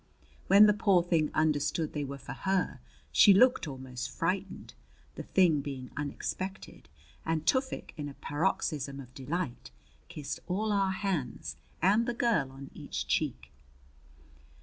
When 0.47 0.65
the 0.65 0.73
poor 0.73 1.03
thing 1.03 1.29
understood 1.35 1.93
they 1.93 2.03
were 2.03 2.17
for 2.17 2.33
her, 2.33 2.79
she 3.11 3.35
looked 3.35 3.67
almost 3.67 4.09
frightened, 4.09 4.73
the 5.13 5.21
thing 5.21 5.61
being 5.61 5.91
unexpected; 5.95 6.89
and 7.23 7.45
Tufik, 7.45 7.93
in 7.97 8.09
a 8.09 8.15
paroxysm 8.15 8.99
of 8.99 9.13
delight, 9.13 9.69
kissed 10.07 10.39
all 10.47 10.71
our 10.73 10.89
hands 10.89 11.55
and 11.83 12.07
the 12.07 12.15
girl 12.15 12.51
on 12.51 12.71
each 12.73 13.05
cheek. 13.07 13.51